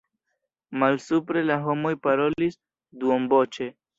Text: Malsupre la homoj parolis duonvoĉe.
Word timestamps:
Malsupre 0.83 1.43
la 1.51 1.59
homoj 1.67 1.93
parolis 2.07 2.57
duonvoĉe. 3.05 3.71